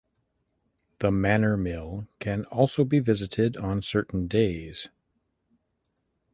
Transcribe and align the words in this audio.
The 0.97 1.11
manor 1.11 1.57
mill 1.57 2.07
can 2.17 2.45
also 2.45 2.83
be 2.83 2.97
visited 2.97 3.55
on 3.55 3.83
certain 3.83 4.27
days. 4.27 4.89